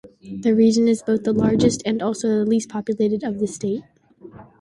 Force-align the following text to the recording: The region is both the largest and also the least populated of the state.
The 0.23 0.53
region 0.55 0.87
is 0.87 1.03
both 1.03 1.25
the 1.25 1.31
largest 1.31 1.83
and 1.85 2.01
also 2.01 2.27
the 2.27 2.43
least 2.43 2.69
populated 2.69 3.23
of 3.23 3.37
the 3.37 3.45
state. 3.45 3.83